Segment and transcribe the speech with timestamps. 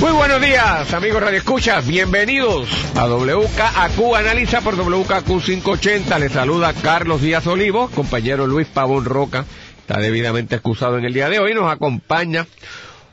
[0.00, 1.86] Muy buenos días, amigos Radio Escuchas.
[1.86, 6.18] Bienvenidos a WKAQ Analiza por WKAQ 580.
[6.18, 9.44] Les saluda Carlos Díaz Olivo, compañero Luis Pavón Roca.
[9.78, 11.54] Está debidamente excusado en el día de hoy.
[11.54, 12.46] Nos acompaña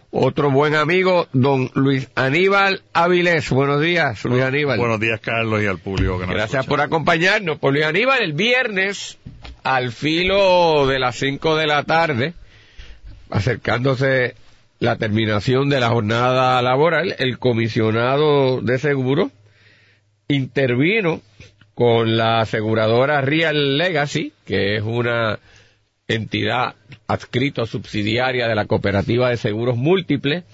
[0.09, 3.49] otro buen amigo, don Luis Aníbal Avilés.
[3.51, 4.77] Buenos días, Luis Aníbal.
[4.77, 6.70] Buenos días, Carlos, y al público que nos Gracias escucha.
[6.70, 7.57] por acompañarnos.
[7.59, 9.17] Por Luis Aníbal, el viernes,
[9.63, 12.34] al filo de las 5 de la tarde,
[13.29, 14.35] acercándose
[14.81, 19.30] la terminación de la jornada laboral, el comisionado de seguro
[20.27, 21.21] intervino
[21.76, 25.38] con la aseguradora Real Legacy, que es una
[26.07, 26.73] entidad
[27.05, 30.46] adscrita o subsidiaria de la cooperativa de seguros múltiples,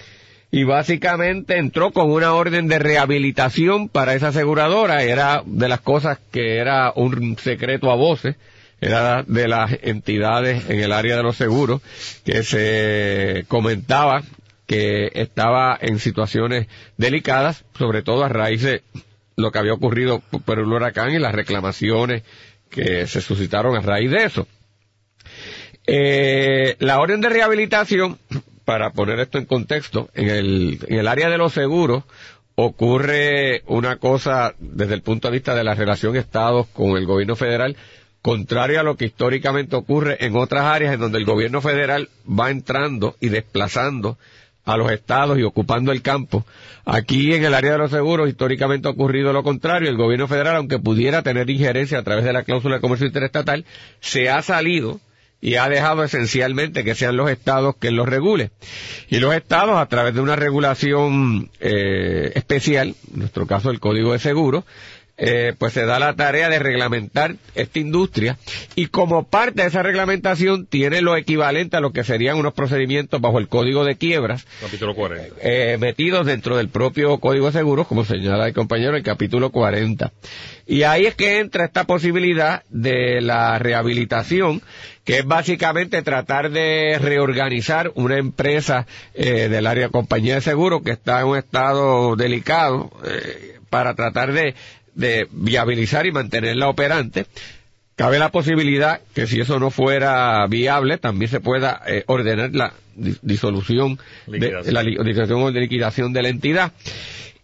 [0.52, 6.20] y básicamente entró con una orden de rehabilitación para esa aseguradora, era de las cosas
[6.34, 8.36] que era un secreto a voces,
[8.80, 11.82] era de las entidades en el área de los seguros
[12.24, 14.24] que se comentaba
[14.66, 18.84] que estaba en situaciones delicadas, sobre todo a raíz de
[19.38, 22.24] lo que había ocurrido por el huracán y las reclamaciones
[22.70, 24.48] que se suscitaron a raíz de eso.
[25.86, 28.20] Eh, la orden de rehabilitación,
[28.66, 32.04] para poner esto en contexto, en el, en el área de los seguros
[32.56, 37.36] ocurre una cosa desde el punto de vista de la relación Estados con el gobierno
[37.36, 37.78] federal,
[38.28, 42.50] contrario a lo que históricamente ocurre en otras áreas en donde el gobierno federal va
[42.50, 44.18] entrando y desplazando
[44.66, 46.46] a los estados y ocupando el campo.
[46.84, 49.90] Aquí en el área de los seguros históricamente ha ocurrido lo contrario.
[49.90, 53.64] El gobierno federal, aunque pudiera tener injerencia a través de la cláusula de comercio interestatal,
[54.02, 55.00] se ha salido
[55.40, 58.52] y ha dejado esencialmente que sean los estados que los regule.
[59.08, 64.12] Y los estados, a través de una regulación eh, especial, en nuestro caso el Código
[64.12, 64.66] de Seguros,
[65.18, 68.38] eh, pues se da la tarea de reglamentar esta industria
[68.76, 73.20] y como parte de esa reglamentación tiene lo equivalente a lo que serían unos procedimientos
[73.20, 75.36] bajo el Código de Quiebras Capítulo 40.
[75.42, 80.12] eh, metidos dentro del propio Código de Seguros, como señala el compañero, el capítulo 40.
[80.66, 84.62] Y ahí es que entra esta posibilidad de la rehabilitación,
[85.06, 90.82] que es básicamente tratar de reorganizar una empresa eh, del área de compañía de seguros
[90.84, 94.56] que está en un estado delicado eh, para tratar de,
[94.98, 97.26] de viabilizar y mantenerla operante.
[97.96, 102.74] Cabe la posibilidad que si eso no fuera viable, también se pueda eh, ordenar la
[102.96, 103.98] di- disolución,
[104.28, 104.74] de, Liquidación.
[104.74, 106.74] la li- disolución o de liquidación de la entidad.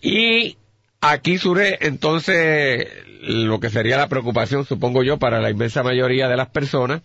[0.02, 0.58] Y
[1.02, 2.88] aquí surge entonces
[3.22, 7.02] lo que sería la preocupación, supongo yo, para la inmensa mayoría de las personas,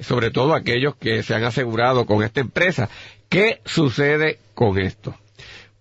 [0.00, 2.88] sobre todo aquellos que se han asegurado con esta empresa.
[3.28, 5.16] ¿Qué sucede con esto?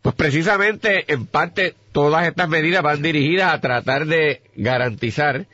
[0.01, 5.45] Pues precisamente, en parte, todas estas medidas van dirigidas a tratar de garantizar,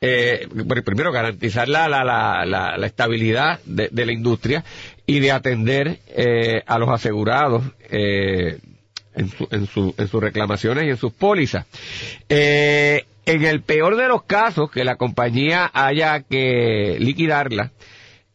[0.00, 0.48] eh,
[0.84, 4.64] primero garantizar la, la, la, la, la estabilidad de, de la industria
[5.06, 8.58] y de atender eh, a los asegurados eh,
[9.14, 11.66] en, su, en, su, en sus reclamaciones y en sus pólizas.
[12.28, 17.72] Eh, en el peor de los casos, que la compañía haya que liquidarla,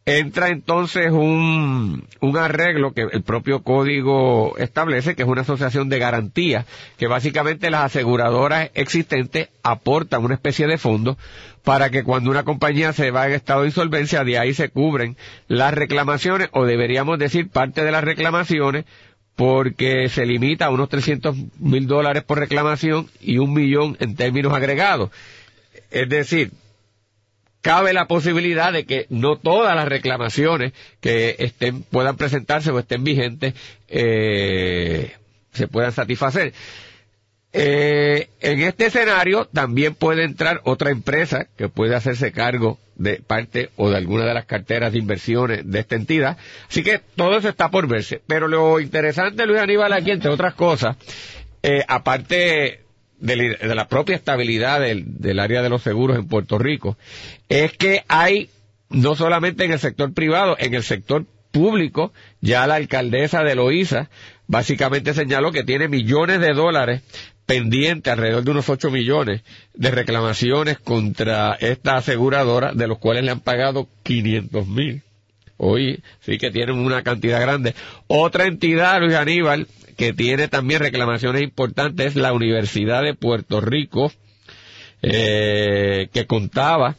[0.04, 5.98] entra entonces un, un arreglo que el propio código establece, que es una asociación de
[5.98, 6.66] garantía,
[6.98, 11.16] que básicamente las aseguradoras existentes aportan una especie de fondo
[11.62, 15.16] para que cuando una compañía se va en estado de insolvencia, de ahí se cubren
[15.46, 18.84] las reclamaciones, o deberíamos decir parte de las reclamaciones,
[19.36, 24.52] porque se limita a unos 300 mil dólares por reclamación y un millón en términos
[24.52, 25.10] agregados.
[25.90, 26.52] Es decir,
[27.62, 33.04] cabe la posibilidad de que no todas las reclamaciones que estén puedan presentarse o estén
[33.04, 33.54] vigentes
[33.88, 35.12] eh,
[35.52, 36.52] se puedan satisfacer.
[37.54, 43.70] Eh, en este escenario también puede entrar otra empresa que puede hacerse cargo de parte
[43.76, 46.38] o de alguna de las carteras de inversiones de esta entidad.
[46.68, 48.22] Así que todo eso está por verse.
[48.26, 50.96] Pero lo interesante, Luis Aníbal, aquí, entre otras cosas,
[51.62, 52.80] eh, aparte
[53.22, 56.98] de, la- de la propia estabilidad del, del área de los seguros en Puerto Rico,
[57.48, 58.50] es que hay,
[58.90, 64.10] no solamente en el sector privado, en el sector público, ya la alcaldesa de Loíza
[64.46, 67.02] básicamente señaló que tiene millones de dólares
[67.46, 69.42] pendientes, alrededor de unos 8 millones
[69.74, 75.02] de reclamaciones contra esta aseguradora, de los cuales le han pagado 500 mil.
[75.58, 77.74] Hoy sí que tienen una cantidad grande.
[78.06, 79.66] Otra entidad, Luis Aníbal,
[80.02, 84.10] que tiene también reclamaciones importantes es la Universidad de Puerto Rico,
[85.00, 86.96] eh, que contaba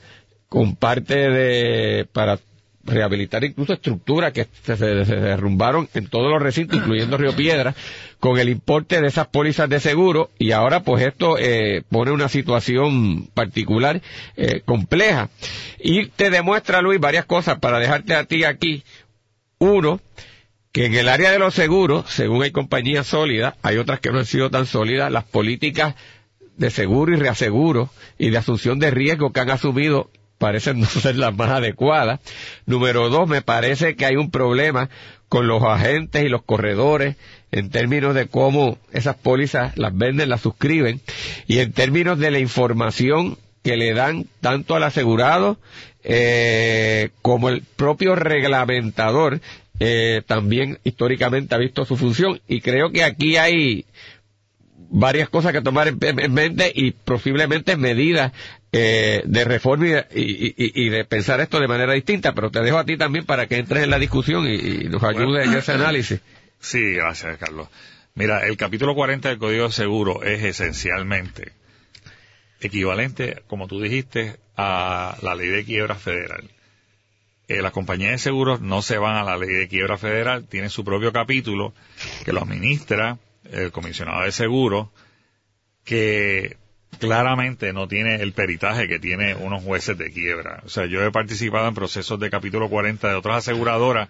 [0.48, 2.40] con parte de, para
[2.86, 7.76] rehabilitar incluso estructuras que se, se- derrumbaron en todos los recintos, incluyendo Río Piedra,
[8.22, 12.30] con el importe de esas pólizas de seguro y ahora pues esto eh, pone una
[12.30, 14.02] situación particular
[14.38, 15.30] eh, compleja.
[15.78, 18.82] Y te demuestra, Luis, varias cosas para dejarte a ti aquí.
[19.60, 20.00] Uno,
[20.74, 24.18] que en el área de los seguros, según hay compañías sólidas, hay otras que no
[24.18, 25.94] han sido tan sólidas, las políticas
[26.58, 30.10] de seguro y reaseguro y de asunción de riesgo que han asumido
[30.40, 32.20] parecen no ser las más adecuadas.
[32.66, 34.90] Número dos, me parece que hay un problema
[35.30, 37.18] con los agentes y los corredores
[37.52, 41.02] en términos de cómo esas pólizas las venden, las suscriben
[41.46, 45.58] y en términos de la información que le dan tanto al asegurado
[46.04, 49.40] eh, como el propio reglamentador
[49.80, 53.86] eh, también históricamente ha visto su función y creo que aquí hay
[54.96, 58.32] varias cosas que tomar en, en mente y posiblemente medidas
[58.72, 62.52] eh, de reforma y de, y- y- y de pensar esto de manera distinta, pero
[62.52, 65.44] te dejo a ti también para que entres en la discusión y, y nos ayude
[65.44, 66.20] en ese análisis.
[66.64, 67.68] Sí, gracias, Carlos.
[68.16, 71.52] Mira, el capítulo 40 del Código de Seguro es esencialmente
[72.62, 76.50] equivalente, como tú dijiste, a la ley de quiebra federal.
[77.48, 80.70] Eh, las compañías de seguros no se van a la ley de quiebra federal, tienen
[80.70, 81.74] su propio capítulo
[82.24, 83.18] que lo administra
[83.52, 84.88] el comisionado de seguros,
[85.84, 86.58] que
[87.00, 90.62] claramente no tiene el peritaje que tiene unos jueces de quiebra.
[90.66, 94.10] O sea, yo he participado en procesos de capítulo 40 de otras aseguradoras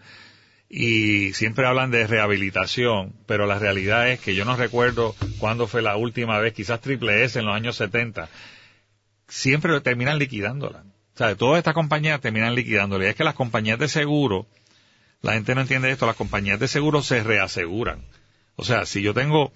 [0.70, 5.82] y siempre hablan de rehabilitación, pero la realidad es que yo no recuerdo cuándo fue
[5.82, 8.30] la última vez, quizás Triple S en los años 70,
[9.28, 10.84] siempre terminan liquidándola.
[11.14, 13.06] O sea, todas estas compañías terminan liquidándola.
[13.06, 14.48] Y es que las compañías de seguro,
[15.22, 18.00] la gente no entiende esto, las compañías de seguro se reaseguran.
[18.56, 19.52] O sea, si yo tengo,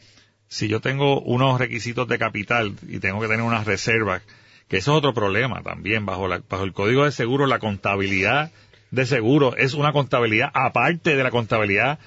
[0.48, 4.22] si yo tengo unos requisitos de capital y tengo que tener unas reservas,
[4.68, 8.52] que eso es otro problema también, bajo, la- bajo el código de seguro, la contabilidad
[8.92, 12.00] de seguro es una contabilidad aparte de la contabilidad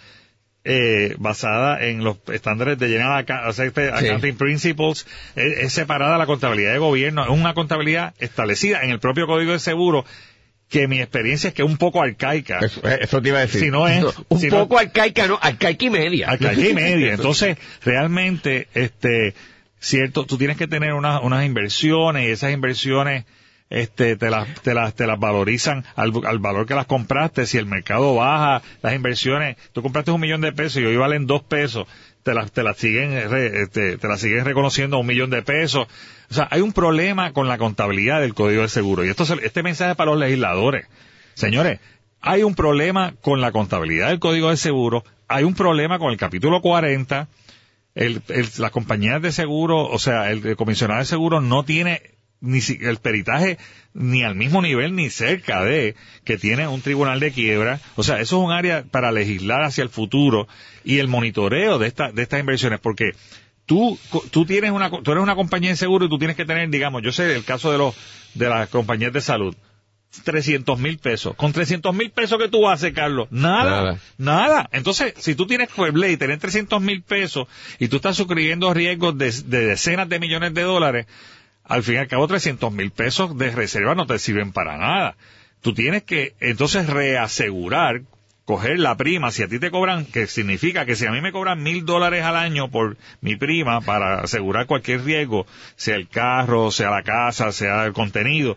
[0.65, 6.73] eh, basada en los estándares de General este Accounting Principles, es, es separada la contabilidad
[6.73, 10.05] de gobierno, es una contabilidad establecida en el propio código de seguro,
[10.69, 12.59] que mi experiencia es que es un poco arcaica.
[12.61, 13.61] Eso, eh, eso te iba a decir.
[13.61, 15.39] Si no es- un si no- poco arcaica, ¿no?
[15.41, 16.31] Arcaica y media.
[16.31, 17.12] Arcaica y media.
[17.15, 19.35] Entonces, realmente, este,
[19.81, 23.25] cierto, tú tienes que tener unas, unas inversiones y esas inversiones,
[23.71, 27.47] este, te las, te las, te las valorizan al, al valor que las compraste.
[27.47, 31.27] Si el mercado baja, las inversiones, tú compraste un millón de pesos y hoy valen
[31.27, 31.87] dos pesos,
[32.25, 35.87] te las, te las siguen, este, te las siguen reconociendo un millón de pesos.
[36.31, 39.05] O sea, hay un problema con la contabilidad del Código de Seguro.
[39.05, 40.87] Y esto, este mensaje para los legisladores.
[41.35, 41.81] Señores,
[42.21, 46.17] hay un problema con la contabilidad del Código de Seguro, hay un problema con el
[46.19, 47.29] capítulo 40,
[47.95, 52.03] el, el- las compañías de seguro, o sea, el, el comisionado de seguro no tiene
[52.41, 53.59] ni si- el peritaje
[53.93, 55.95] ni al mismo nivel ni cerca de
[56.25, 57.81] que tiene un tribunal de quiebra.
[57.97, 60.47] O sea, eso es un área para legislar hacia el futuro
[60.85, 63.13] y el monitoreo de, esta, de estas inversiones, porque
[63.67, 63.99] tú,
[64.31, 67.03] tú tienes una, tú eres una compañía de seguro y tú tienes que tener, digamos,
[67.03, 67.95] yo sé el caso de los,
[68.35, 69.55] de las compañías de salud.
[70.25, 71.37] 300 mil pesos.
[71.37, 73.99] Con 300 mil pesos que tú haces, Carlos, nada, Nada.
[74.19, 74.69] nada.
[74.73, 77.47] Entonces, si tú tienes Pueble y tener 300 mil pesos
[77.79, 81.07] y tú estás suscribiendo riesgos de, de decenas de millones de dólares,
[81.71, 85.17] al fin y al cabo 300 mil pesos de reserva no te sirven para nada.
[85.61, 88.03] Tú tienes que entonces reasegurar,
[88.45, 91.31] coger la prima, si a ti te cobran, que significa que si a mí me
[91.31, 95.47] cobran mil dólares al año por mi prima para asegurar cualquier riesgo,
[95.77, 98.57] sea el carro, sea la casa, sea el contenido,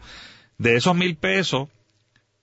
[0.57, 1.69] de esos mil pesos,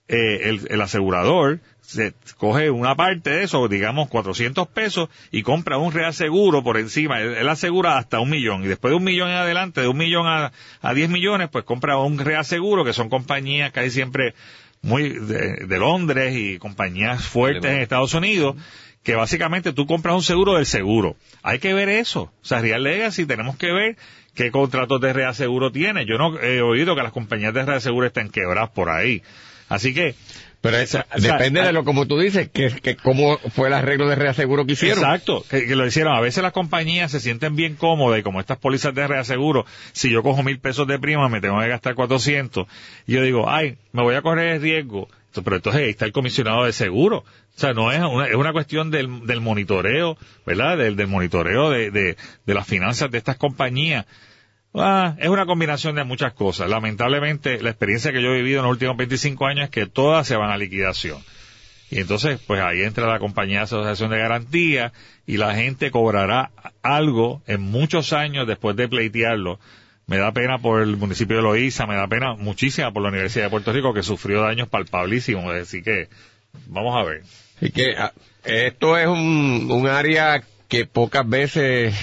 [0.07, 1.59] eh, el, el asegurador
[1.90, 7.20] se coge una parte de eso, digamos 400 pesos, y compra un reaseguro por encima.
[7.20, 8.62] Él, él asegura hasta un millón.
[8.62, 11.64] Y después de un millón en adelante, de un millón a, a 10 millones, pues
[11.64, 14.35] compra un reaseguro, que son compañías casi siempre
[14.82, 18.54] muy de, de Londres y compañías fuertes en Estados Unidos,
[19.02, 21.16] que básicamente tú compras un seguro del seguro.
[21.42, 22.32] Hay que ver eso.
[22.40, 23.97] O sea, Real Legacy tenemos que ver
[24.35, 26.06] qué contratos de reaseguro tiene.
[26.06, 29.23] Yo no he oído que las compañías de reaseguro estén quebradas por ahí.
[29.68, 30.14] Así que,
[30.61, 34.09] Pero O sea, depende de lo como tú dices, que, que cómo fue el arreglo
[34.09, 34.99] de reaseguro que hicieron.
[34.99, 36.14] Exacto, que, que lo hicieron.
[36.14, 40.11] A veces las compañías se sienten bien cómodas y como estas pólizas de reaseguro, si
[40.11, 42.67] yo cojo mil pesos de prima me tengo que gastar 400.
[43.07, 45.09] Y yo digo, ay, me voy a correr el riesgo.
[45.33, 47.19] Pero entonces ahí está el comisionado de seguro.
[47.19, 50.76] O sea, no es una, es una cuestión del, del monitoreo, ¿verdad?
[50.76, 54.07] Del, del monitoreo de, de, de las finanzas de estas compañías.
[54.75, 56.71] Ah, es una combinación de muchas cosas.
[56.71, 60.27] Lamentablemente, la experiencia que yo he vivido en los últimos 25 años es que todas
[60.27, 61.19] se van a liquidación.
[61.91, 64.93] Y entonces, pues ahí entra la compañía de asociación de garantía
[65.27, 69.59] y la gente cobrará algo en muchos años después de pleitearlo.
[70.07, 73.45] me da pena por el municipio de Loíza, me da pena muchísima por la Universidad
[73.45, 76.09] de Puerto Rico que sufrió daños palpabilísimos, así que
[76.67, 77.23] vamos a ver.
[77.61, 78.12] Y que ah,
[78.45, 81.95] esto es un, un área que pocas veces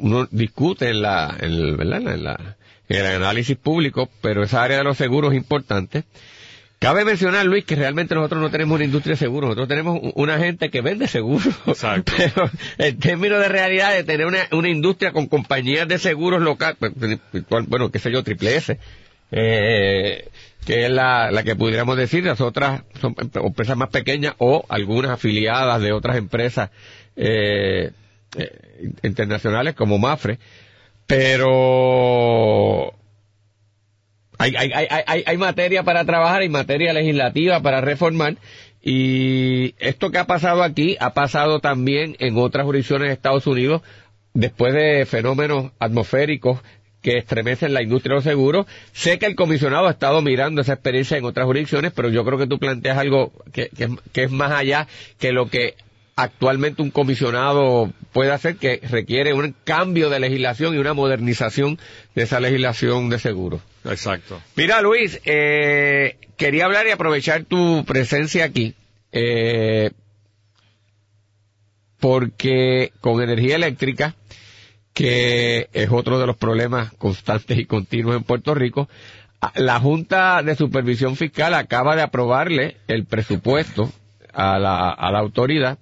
[0.00, 2.14] uno discute en la, en, ¿verdad?
[2.14, 2.56] En, la,
[2.88, 6.04] en el análisis público, pero esa área de los seguros es importante.
[6.78, 10.38] Cabe mencionar, Luis, que realmente nosotros no tenemos una industria de seguros, nosotros tenemos una
[10.38, 11.54] gente que vende seguros.
[11.66, 12.12] Exacto.
[12.16, 16.78] Pero en términos de realidad, de tener una, una industria con compañías de seguros locales,
[17.68, 18.80] bueno, qué sé yo, triple S,
[19.30, 20.28] eh,
[20.66, 25.12] que es la, la que pudiéramos decir, las otras son empresas más pequeñas o algunas
[25.12, 26.70] afiliadas de otras empresas
[27.14, 27.92] eh,
[28.36, 30.38] eh, internacionales como Mafre,
[31.06, 32.94] pero
[34.38, 34.70] hay, hay,
[35.06, 38.36] hay, hay, materia para trabajar, hay materia legislativa para reformar
[38.80, 43.82] y esto que ha pasado aquí ha pasado también en otras jurisdicciones de Estados Unidos
[44.34, 46.60] después de fenómenos atmosféricos
[47.02, 48.66] que estremecen la industria de los seguros.
[48.92, 52.38] Sé que el comisionado ha estado mirando esa experiencia en otras jurisdicciones, pero yo creo
[52.38, 53.68] que tú planteas algo que,
[54.12, 54.86] que es más allá
[55.18, 55.74] que lo que
[56.16, 61.78] actualmente un comisionado puede hacer que requiere un cambio de legislación y una modernización
[62.14, 63.60] de esa legislación de seguros.
[63.84, 64.40] Exacto.
[64.56, 68.74] Mira, Luis, eh, quería hablar y aprovechar tu presencia aquí,
[69.10, 69.90] eh,
[71.98, 74.14] porque con energía eléctrica,
[74.92, 78.88] que es otro de los problemas constantes y continuos en Puerto Rico,
[79.54, 83.90] la Junta de Supervisión Fiscal acaba de aprobarle el presupuesto
[84.32, 85.78] a la, a la autoridad.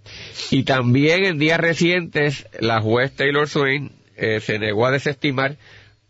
[0.50, 5.57] Y también en días recientes, la juez Taylor Swain eh, se negó a desestimar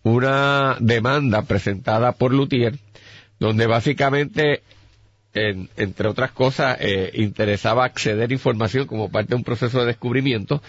[0.03, 2.75] una demanda presentada por Lutier,
[3.39, 4.63] donde básicamente,
[5.33, 10.63] entre otras cosas, eh, interesaba acceder información como parte de un proceso de descubrimiento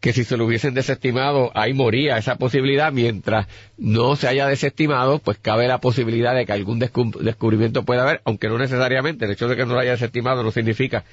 [0.00, 5.18] que si se lo hubiesen desestimado, ahí moría esa posibilidad, mientras no se haya desestimado,
[5.18, 9.48] pues cabe la posibilidad de que algún descubrimiento pueda haber, aunque no necesariamente, el hecho
[9.48, 11.04] de que no lo haya desestimado no significa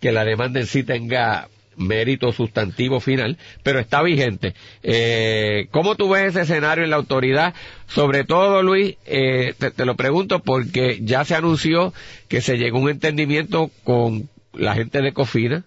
[0.00, 4.54] que la demanda en sí tenga mérito sustantivo final, pero está vigente.
[4.82, 7.54] Eh, ¿Cómo tú ves ese escenario en la autoridad?
[7.86, 11.94] Sobre todo, Luis, eh, te, te, lo pregunto porque ya se anunció
[12.28, 15.64] que se llegó a un entendimiento con la gente de Cofina,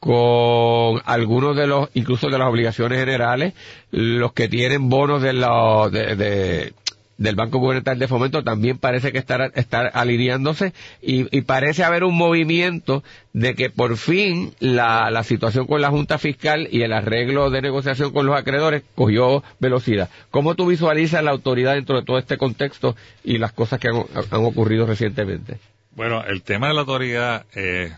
[0.00, 3.52] con algunos de los, incluso de las obligaciones generales,
[3.90, 6.72] los que tienen bonos de, los de,
[7.20, 12.16] del Banco Gubernamental de Fomento también parece que estar, estar alineándose y, parece haber un
[12.16, 13.04] movimiento
[13.34, 17.60] de que por fin la, la situación con la Junta Fiscal y el arreglo de
[17.60, 20.08] negociación con los acreedores cogió velocidad.
[20.30, 24.04] ¿Cómo tú visualizas la autoridad dentro de todo este contexto y las cosas que han,
[24.30, 25.58] han ocurrido recientemente?
[25.94, 27.92] Bueno, el tema de la autoridad eh,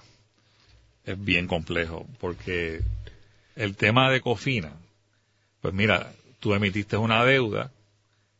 [1.05, 2.81] es bien complejo, porque
[3.57, 4.73] el tema de Cofina,
[5.61, 7.71] pues mira, tú emitiste una deuda,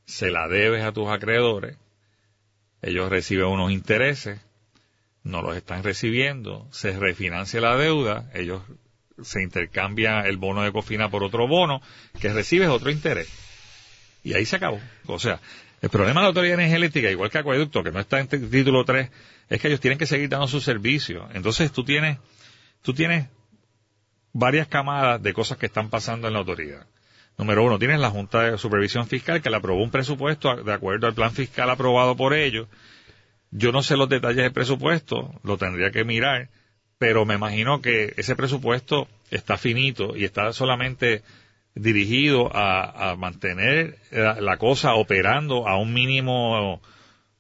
[0.04, 1.76] se la debes a tus acreedores,
[2.83, 4.40] ellos reciben unos intereses,
[5.23, 8.62] no los están recibiendo, se refinancia la deuda, ellos
[9.23, 11.81] se intercambia el bono de Cofina por otro bono,
[12.21, 13.28] que recibes otro interés.
[14.25, 14.81] Y ahí se acabó.
[15.07, 15.40] O sea,
[15.81, 19.11] el problema de la autoridad energética, igual que Acueducto, que no está en título 3,
[19.49, 21.28] es que ellos tienen que seguir dando su servicio.
[21.35, 22.19] Entonces tú tienes
[22.82, 23.28] tú tienes
[24.32, 26.86] varias camadas de cosas que están pasando en la autoridad.
[27.38, 31.06] Número uno, tienes la Junta de Supervisión Fiscal que le aprobó un presupuesto de acuerdo
[31.06, 32.68] al plan fiscal aprobado por ellos.
[33.50, 36.48] Yo no sé los detalles del presupuesto, lo tendría que mirar,
[36.98, 41.22] pero me imagino que ese presupuesto está finito y está solamente
[41.74, 46.80] dirigido a, mantener la, cosa operando a un mínimo,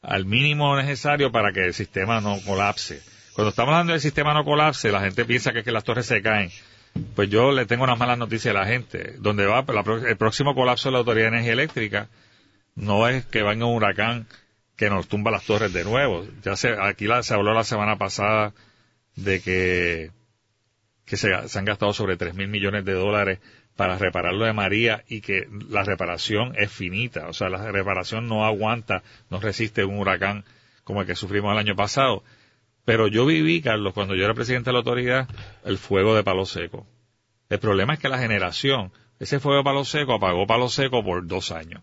[0.00, 3.02] al mínimo necesario para que el sistema no colapse.
[3.42, 6.22] Cuando estamos hablando del sistema no colapse, la gente piensa que que las torres se
[6.22, 6.52] caen.
[7.16, 9.16] Pues yo le tengo una mala noticia a la gente.
[9.18, 9.64] Donde va
[10.06, 12.08] el próximo colapso de la Autoridad de Energía Eléctrica
[12.76, 14.28] no es que venga un huracán
[14.76, 16.24] que nos tumba las torres de nuevo.
[16.44, 18.54] Ya se, aquí se habló la semana pasada
[19.16, 20.12] de que,
[21.06, 23.40] se, han gastado sobre tres mil millones de dólares
[23.74, 27.26] para reparar lo de María y que la reparación es finita.
[27.26, 30.44] O sea, la reparación no aguanta, no resiste un huracán
[30.84, 32.22] como el que sufrimos el año pasado.
[32.84, 35.28] Pero yo viví, Carlos, cuando yo era presidente de la autoridad,
[35.64, 36.86] el fuego de palo seco.
[37.48, 41.26] El problema es que la generación, ese fuego de palo seco apagó palo seco por
[41.26, 41.82] dos años.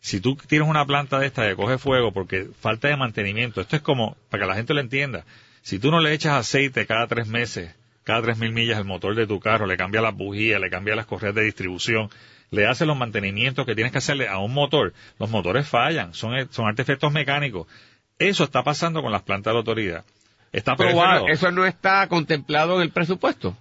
[0.00, 3.76] Si tú tienes una planta de esta que coge fuego porque falta de mantenimiento, esto
[3.76, 5.24] es como, para que la gente lo entienda,
[5.62, 7.74] si tú no le echas aceite cada tres meses,
[8.04, 10.94] cada tres mil millas al motor de tu carro, le cambia las bujías, le cambia
[10.94, 12.08] las correas de distribución,
[12.50, 16.52] le haces los mantenimientos que tienes que hacerle a un motor, los motores fallan, son,
[16.52, 17.66] son artefactos mecánicos.
[18.18, 20.04] Eso está pasando con las plantas de la autoridad.
[20.52, 21.28] Está aprobado.
[21.28, 23.56] Eso no, está contemplado en el presupuesto.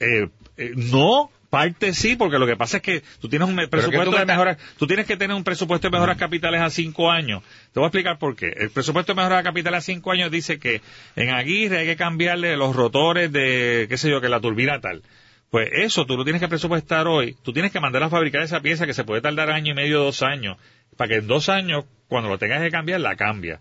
[0.00, 4.16] Eh, eh, no, parte sí, porque lo que pasa es que tú tienes un presupuesto
[4.16, 7.42] de mejoras, tú tienes que tener un presupuesto de mejoras capitales a cinco años.
[7.72, 8.46] Te voy a explicar por qué.
[8.56, 10.80] El presupuesto de mejoras capitales a cinco años dice que
[11.16, 15.02] en Aguirre hay que cambiarle los rotores de, qué sé yo, que la turbina tal.
[15.50, 17.36] Pues eso tú lo tienes que presupuestar hoy.
[17.42, 19.98] Tú tienes que mandar a fabricar esa pieza que se puede tardar año y medio,
[19.98, 20.56] dos años,
[20.96, 23.60] para que en dos años, cuando lo tengas que cambiar, la cambia.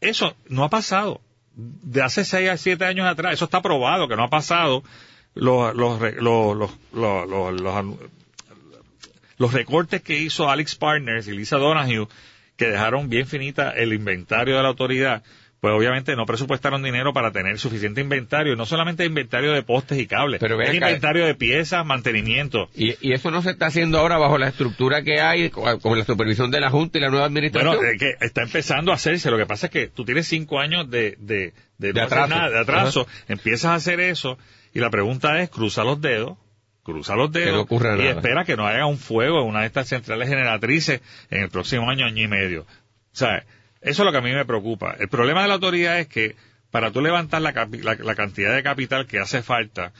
[0.00, 1.20] Eso no ha pasado.
[1.54, 4.82] De hace seis a siete años atrás, eso está probado que no ha pasado
[5.34, 6.70] los, los, los,
[9.38, 12.08] los, recortes que hizo Alex Partners y Lisa Donahue,
[12.56, 15.22] que dejaron bien finita el inventario de la autoridad,
[15.60, 20.06] pues obviamente no presupuestaron dinero para tener suficiente inventario, no solamente inventario de postes y
[20.06, 22.68] cables, pero es inventario de piezas, mantenimiento.
[22.74, 26.04] Y, y, eso no se está haciendo ahora bajo la estructura que hay, con la
[26.04, 27.76] supervisión de la Junta y la nueva administración.
[27.76, 30.90] Bueno, que está empezando a hacerse, lo que pasa es que tú tienes cinco años
[30.90, 33.06] de, de, de, atraso, de atraso.
[33.28, 34.38] empiezas a hacer eso,
[34.74, 36.36] y la pregunta es, cruza los dedos,
[36.82, 37.66] cruza los dedos
[37.98, 41.48] y espera que no haya un fuego en una de estas centrales generatrices en el
[41.48, 42.62] próximo año, año y medio.
[42.62, 43.44] O sea,
[43.80, 44.96] eso es lo que a mí me preocupa.
[44.98, 46.36] El problema de la autoridad es que
[46.70, 49.92] para tú levantar la, cantidad de capital que hace falta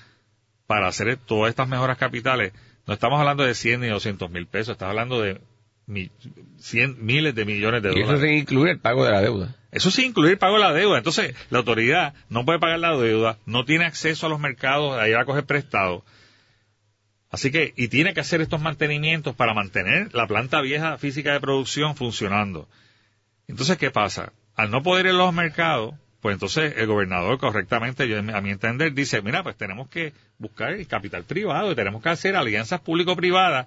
[0.67, 2.53] para hacer todas estas mejoras capitales,
[2.87, 5.41] no estamos hablando de 100 ni 200 mil pesos, estamos hablando de
[5.87, 8.09] miles de millones de dólares.
[8.09, 9.55] Y eso sin incluir el pago de la deuda.
[9.71, 10.99] Eso sin incluir el pago de la deuda.
[10.99, 15.09] Entonces, la autoridad no puede pagar la deuda, no tiene acceso a los mercados, a
[15.09, 16.05] ir a coger prestado.
[17.31, 21.41] Así que, y tiene que hacer estos mantenimientos para mantener la planta vieja física de
[21.41, 22.69] producción funcionando.
[23.49, 24.33] Entonces, ¿qué pasa?
[24.55, 28.51] Al no poder ir a los mercados, pues entonces el gobernador correctamente, yo, a mi
[28.51, 32.81] entender, dice, mira, pues tenemos que buscar el capital privado y tenemos que hacer alianzas
[32.81, 33.67] público-privadas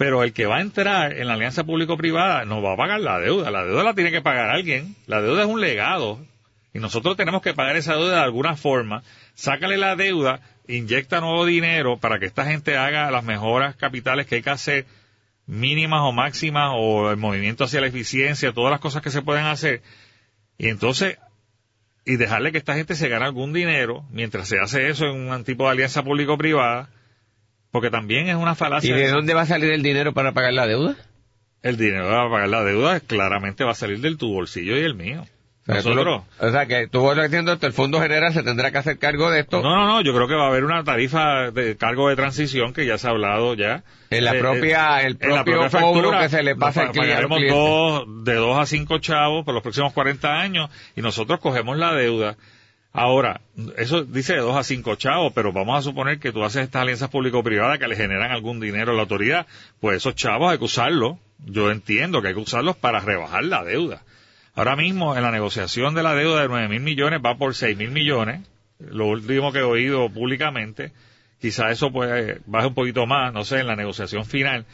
[0.00, 3.18] pero el que va a entrar en la alianza público-privada no va a pagar la
[3.18, 3.50] deuda.
[3.50, 4.96] La deuda la tiene que pagar alguien.
[5.06, 6.18] La deuda es un legado.
[6.72, 9.02] Y nosotros tenemos que pagar esa deuda de alguna forma.
[9.34, 14.36] Sácale la deuda, inyecta nuevo dinero para que esta gente haga las mejoras capitales que
[14.36, 14.86] hay que hacer,
[15.50, 19.46] mínimas o máximas, o el movimiento hacia la eficiencia, todas las cosas que se pueden
[19.46, 19.82] hacer.
[20.56, 21.18] Y entonces,
[22.04, 25.44] y dejarle que esta gente se gane algún dinero mientras se hace eso en un
[25.44, 26.90] tipo de alianza público-privada
[27.70, 28.96] porque también es una falacia.
[28.96, 30.96] ¿Y de dónde va a salir el dinero para pagar la deuda?
[31.62, 34.94] El dinero para pagar la deuda claramente va a salir del tu bolsillo y el
[34.94, 35.26] mío.
[35.70, 36.22] Nosotros.
[36.38, 39.30] o sea, que tú vas diciendo esto, el Fondo General se tendrá que hacer cargo
[39.30, 39.62] de esto.
[39.62, 42.72] No, no, no, yo creo que va a haber una tarifa de cargo de transición
[42.72, 43.84] que ya se ha hablado ya.
[44.10, 47.48] En la propia, el propio cobro que se le pasa al cliente.
[47.48, 51.94] Dos, de dos a cinco chavos por los próximos 40 años y nosotros cogemos la
[51.94, 52.36] deuda.
[52.92, 53.40] Ahora,
[53.76, 56.82] eso dice de dos a cinco chavos, pero vamos a suponer que tú haces estas
[56.82, 59.46] alianzas público-privadas que le generan algún dinero a la autoridad,
[59.78, 61.16] pues esos chavos hay que usarlos.
[61.38, 64.02] Yo entiendo que hay que usarlos para rebajar la deuda.
[64.60, 67.78] Ahora mismo, en la negociación de la deuda de nueve mil millones va por seis
[67.78, 68.42] mil millones,
[68.78, 70.92] lo último que he oído públicamente.
[71.40, 74.66] Quizá eso pues baje un poquito más, no sé, en la negociación final,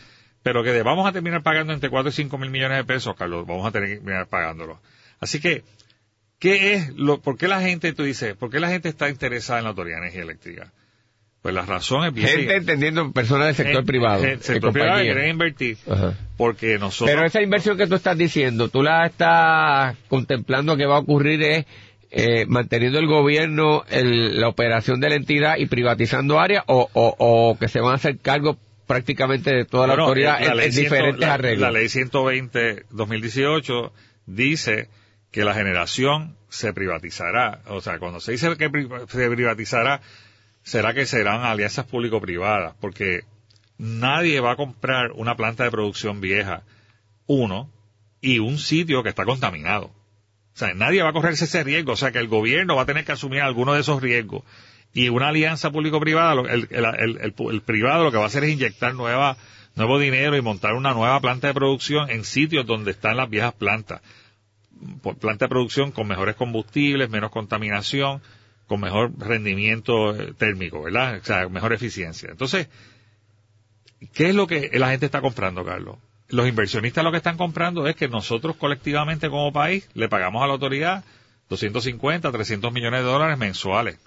[0.43, 3.47] pero que vamos a terminar pagando entre cuatro y cinco mil millones de pesos, Carlos,
[3.47, 4.81] vamos a terminar pagándolo.
[5.21, 5.63] Así que
[6.41, 9.61] ¿Qué es lo, por qué la gente, tú dices, por qué la gente está interesada
[9.61, 10.73] en la Autoridad de Energía Eléctrica?
[11.47, 12.27] Pues la razón es bien.
[12.27, 14.25] Gente entendiendo personas del sector privado.
[14.25, 15.79] El sector privado quiere invertir.
[16.37, 17.09] Porque nosotros.
[17.09, 21.41] Pero esa inversión que tú estás diciendo, tú la estás contemplando que va a ocurrir
[21.45, 21.67] es
[22.11, 27.69] eh, manteniendo el gobierno la operación de la entidad y privatizando áreas o, o, que
[27.69, 31.61] se van a hacer cargo prácticamente de toda la autoridad en, diferentes arreglos.
[31.61, 33.93] La ley 120-2018
[34.27, 34.89] dice
[35.31, 37.61] que la generación se privatizará.
[37.69, 38.69] O sea, cuando se dice que
[39.09, 40.01] se privatizará,
[40.67, 43.21] será que serán alianzas público-privadas, porque
[43.79, 46.65] nadie va a comprar una planta de producción vieja,
[47.27, 47.71] uno,
[48.21, 49.87] y un sitio que está contaminado.
[49.87, 52.87] O sea, nadie va a correrse ese riesgo, o sea que el gobierno va a
[52.87, 54.43] tener que asumir alguno de esos riesgos.
[54.93, 59.37] Y una alianza público-privada, el, privado lo que va a hacer es inyectar nueva,
[59.77, 63.55] nuevo dinero y montar una nueva planta de producción en sitios donde están las viejas
[63.55, 64.01] plantas
[65.21, 68.21] planta de producción con mejores combustibles, menos contaminación,
[68.67, 71.19] con mejor rendimiento eh, térmico, ¿verdad?
[71.21, 72.31] O sea, mejor eficiencia.
[72.31, 72.69] Entonces,
[74.13, 75.99] ¿qué es lo que la gente está comprando, Carlos?
[76.29, 80.47] Los inversionistas lo que están comprando es que nosotros colectivamente como país le pagamos a
[80.47, 81.05] la autoridad
[81.49, 83.99] 250, 300 millones de dólares mensuales.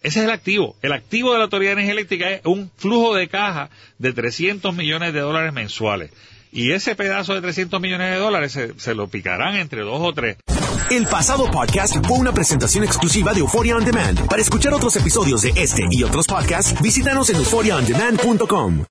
[0.00, 0.76] Ese es el activo.
[0.80, 4.74] El activo de la Autoridad de Energía Eléctrica es un flujo de caja de 300
[4.74, 6.12] millones de dólares mensuales.
[6.52, 10.36] Y ese pedazo de 300 millones de dólares se, lo picarán entre dos o tres.
[10.90, 14.26] El pasado podcast fue una presentación exclusiva de Euphoria On Demand.
[14.26, 18.84] Para escuchar otros episodios de este y otros podcasts, visítanos en euphoriaondemand.com.